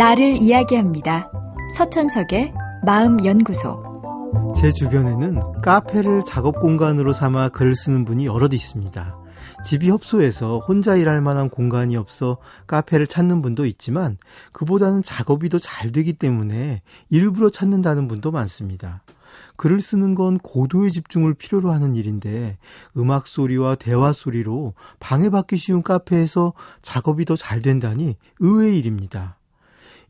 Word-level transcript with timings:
나를 0.00 0.38
이야기합니다. 0.40 1.30
서천석의 1.76 2.54
마음연구소. 2.86 3.82
제 4.56 4.72
주변에는 4.72 5.60
카페를 5.60 6.22
작업 6.24 6.58
공간으로 6.58 7.12
삼아 7.12 7.50
글을 7.50 7.74
쓰는 7.74 8.06
분이 8.06 8.24
여럿 8.24 8.54
있습니다. 8.54 9.18
집이 9.62 9.90
협소해서 9.90 10.60
혼자 10.60 10.96
일할 10.96 11.20
만한 11.20 11.50
공간이 11.50 11.98
없어 11.98 12.38
카페를 12.66 13.08
찾는 13.08 13.42
분도 13.42 13.66
있지만 13.66 14.16
그보다는 14.52 15.02
작업이 15.02 15.50
더 15.50 15.58
잘 15.58 15.92
되기 15.92 16.14
때문에 16.14 16.80
일부러 17.10 17.50
찾는다는 17.50 18.08
분도 18.08 18.30
많습니다. 18.30 19.02
글을 19.56 19.82
쓰는 19.82 20.14
건 20.14 20.38
고도의 20.38 20.92
집중을 20.92 21.34
필요로 21.34 21.72
하는 21.72 21.94
일인데 21.94 22.56
음악 22.96 23.26
소리와 23.26 23.74
대화 23.74 24.14
소리로 24.14 24.72
방해받기 24.98 25.58
쉬운 25.58 25.82
카페에서 25.82 26.54
작업이 26.80 27.26
더 27.26 27.36
잘 27.36 27.60
된다니 27.60 28.16
의외의 28.38 28.78
일입니다. 28.78 29.36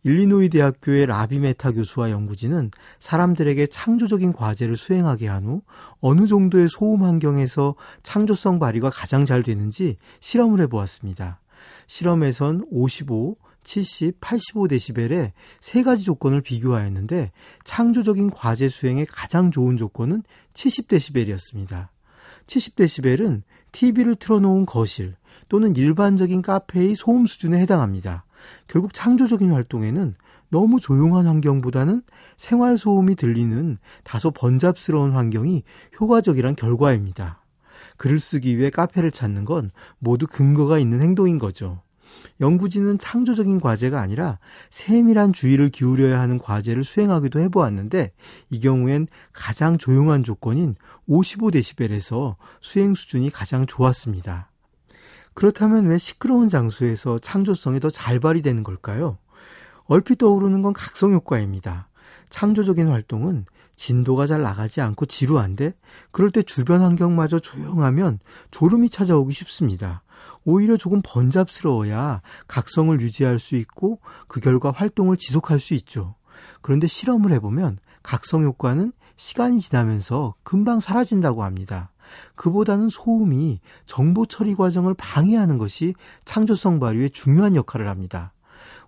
일리노이 0.03 0.49
대학교의 0.49 1.07
라비 1.07 1.39
메타 1.39 1.73
교수와 1.73 2.11
연구진은 2.11 2.71
사람들에게 3.01 3.67
창조적인 3.67 4.33
과제를 4.33 4.77
수행하게 4.77 5.29
한 5.29 5.45
후 5.45 5.63
어느 6.01 6.27
정도의 6.27 6.69
소음 6.69 7.03
환경에서 7.03 7.75
창조성 8.03 8.59
발휘가 8.59 8.91
가장 8.91 9.25
잘 9.25 9.43
되는지 9.43 9.97
실험을 10.21 10.61
해보았습니다. 10.61 11.41
실험에선 11.87 12.67
55, 12.71 13.37
70, 13.63 14.21
85데시벨의 14.21 15.33
세 15.61 15.83
가지 15.83 16.05
조건을 16.05 16.41
비교하였는데 16.41 17.33
창조적인 17.65 18.31
과제 18.31 18.69
수행에 18.69 19.05
가장 19.05 19.51
좋은 19.51 19.77
조건은 19.77 20.23
70데시벨이었습니다. 20.55 21.89
70데시벨은 22.47 23.43
TV를 23.73 24.15
틀어놓은 24.17 24.67
거실 24.67 25.15
또는 25.49 25.77
일반적인 25.77 26.43
카페의 26.43 26.95
소음 26.95 27.27
수준에 27.27 27.59
해당합니다. 27.61 28.25
결국 28.67 28.93
창조적인 28.93 29.53
활동에는 29.53 30.15
너무 30.51 30.81
조용한 30.81 31.27
환경보다는 31.27 32.03
생활 32.37 32.77
소음이 32.77 33.15
들리는 33.15 33.79
다소 34.05 34.31
번잡스러운 34.31 35.13
환경이 35.13 35.63
효과적이란 36.01 36.57
결과입니다. 36.57 37.45
글을 37.97 38.19
쓰기 38.19 38.59
위해 38.59 38.71
카페를 38.71 39.11
찾는 39.11 39.45
건 39.45 39.71
모두 39.99 40.27
근거가 40.27 40.79
있는 40.79 41.03
행동인 41.03 41.39
거죠. 41.39 41.83
연구진은 42.41 42.99
창조적인 42.99 43.61
과제가 43.61 44.01
아니라 44.01 44.39
세밀한 44.71 45.33
주의를 45.33 45.69
기울여야 45.69 46.19
하는 46.19 46.39
과제를 46.39 46.85
수행하기도 46.85 47.39
해보았는데 47.41 48.13
이 48.51 48.61
경우엔 48.61 49.07
가장 49.33 49.79
조용한 49.79 50.25
조건인 50.25 50.75
55데시벨에서 51.09 52.37
수행 52.61 52.95
수준이 52.95 53.31
가장 53.31 53.67
좋았습니다. 53.67 54.50
그렇다면 55.35 55.87
왜 55.87 55.99
시끄러운 55.99 56.49
장소에서 56.49 57.19
창조성이 57.19 57.81
더 57.81 57.91
잘 57.91 58.21
발휘되는 58.21 58.63
걸까요? 58.63 59.19
얼핏 59.85 60.19
떠오르는 60.19 60.63
건 60.63 60.73
각성 60.73 61.13
효과입니다. 61.13 61.89
창조적인 62.29 62.89
활동은 62.89 63.47
진도가 63.75 64.27
잘 64.27 64.43
나가지 64.43 64.81
않고 64.81 65.07
지루한데 65.07 65.75
그럴 66.11 66.31
때 66.31 66.43
주변 66.43 66.83
환경마저 66.83 67.39
조용하면 67.39 68.19
졸음이 68.51 68.89
찾아오기 68.91 69.33
쉽습니다. 69.33 70.03
오히려 70.45 70.77
조금 70.77 71.01
번잡스러워야 71.03 72.21
각성을 72.47 73.01
유지할 73.01 73.39
수 73.39 73.57
있고 73.57 74.01
그 74.29 74.41
결과 74.41 74.71
활동을 74.71 75.17
지속할 75.17 75.59
수 75.59 75.75
있죠. 75.75 76.15
그런데 76.61 76.87
실험을 76.87 77.33
해보면 77.33 77.79
각성 78.03 78.45
효과는 78.45 78.93
시간이 79.17 79.61
지나면서 79.61 80.35
금방 80.43 80.81
사라진다고 80.81 81.43
합니다. 81.43 81.91
그보다는 82.35 82.89
소음이 82.89 83.61
정보 83.87 84.27
처리 84.27 84.55
과정을 84.55 84.95
방해하는 84.95 85.59
것이 85.59 85.95
창조성 86.25 86.81
발휘에 86.81 87.09
중요한 87.09 87.57
역할을 87.57 87.89
합니다. 87.89 88.33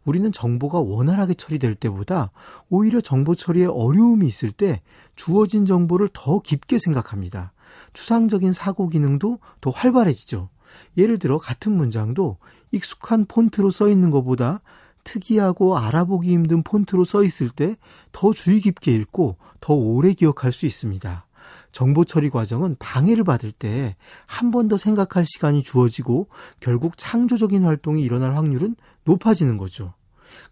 우리는 0.05 0.33
정보가 0.33 0.81
원활하게 0.81 1.35
처리될 1.35 1.75
때보다 1.77 2.31
오히려 2.69 3.01
정보 3.01 3.35
처리에 3.35 3.67
어려움이 3.67 4.27
있을 4.27 4.51
때 4.51 4.83
주어진 5.15 5.65
정보를 5.65 6.09
더 6.13 6.41
깊게 6.41 6.79
생각합니다. 6.79 7.53
추상적인 7.93 8.53
사고 8.53 8.89
기능도 8.89 9.39
더 9.61 9.71
활발해지죠. 9.71 10.49
예를 10.97 11.19
들어 11.19 11.39
같은 11.39 11.73
문장도 11.77 12.39
익숙한 12.73 13.27
폰트로 13.27 13.71
써 13.71 13.89
있는 13.89 14.11
것보다 14.11 14.61
특이하고 15.05 15.79
알아보기 15.79 16.33
힘든 16.33 16.63
폰트로 16.63 17.05
써 17.05 17.23
있을 17.23 17.51
때 17.51 17.77
더 18.13 18.33
주의 18.33 18.61
깊게 18.61 18.95
읽고 18.95 19.37
더 19.61 19.75
오래 19.75 20.13
기억할 20.13 20.53
수 20.53 20.67
있습니다. 20.67 21.27
정보 21.73 22.05
처리 22.05 22.31
과정은 22.31 22.77
방해를 22.79 23.25
받을 23.25 23.51
때 23.53 23.97
한 24.27 24.51
번 24.51 24.69
더 24.69 24.77
생각할 24.77 25.25
시간이 25.27 25.63
주어지고 25.63 26.29
결국 26.61 26.97
창조적인 26.97 27.65
활동이 27.65 28.03
일어날 28.03 28.37
확률은 28.37 28.77
높아지는 29.05 29.57
거죠. 29.57 29.95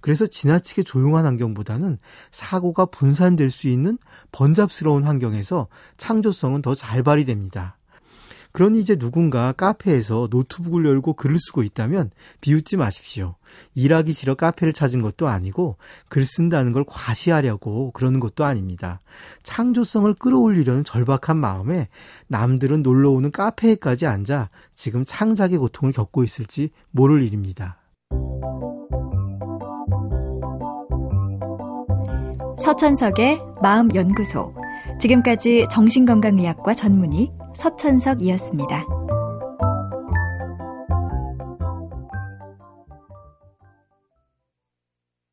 그래서 0.01 0.27
지나치게 0.27 0.83
조용한 0.83 1.25
환경보다는 1.27 1.99
사고가 2.31 2.87
분산될 2.87 3.51
수 3.51 3.69
있는 3.69 3.99
번잡스러운 4.33 5.05
환경에서 5.05 5.69
창조성은 5.97 6.63
더 6.63 6.75
잘 6.75 7.03
발휘됩니다. 7.03 7.77
그러니 8.53 8.81
이제 8.81 8.97
누군가 8.97 9.53
카페에서 9.53 10.29
노트북을 10.31 10.85
열고 10.85 11.15
글을 11.15 11.39
쓰고 11.39 11.63
있다면 11.63 12.11
비웃지 12.41 12.77
마십시오. 12.77 13.37
일하기 13.75 14.13
싫어 14.13 14.35
카페를 14.35 14.73
찾은 14.73 15.01
것도 15.01 15.29
아니고 15.29 15.77
글 16.09 16.25
쓴다는 16.25 16.73
걸 16.73 16.85
과시하려고 16.87 17.91
그러는 17.93 18.21
것도 18.21 18.45
아닙니다. 18.45 19.01
창조성을 19.43 20.13
끌어올리려는 20.15 20.85
절박한 20.85 21.37
마음에 21.37 21.89
남들은 22.29 22.83
놀러 22.83 23.11
오는 23.11 23.31
카페에까지 23.31 24.07
앉아 24.07 24.51
지금 24.75 25.05
창작의 25.05 25.59
고통을 25.59 25.93
겪고 25.93 26.25
있을지 26.25 26.71
모를 26.91 27.23
일입니다. 27.23 27.77
서천석의 32.63 33.41
마음연구소. 33.63 34.55
지금까지 35.01 35.67
정신건강의학과 35.71 36.75
전문의 36.75 37.33
서천석이었습니다. 37.61 38.87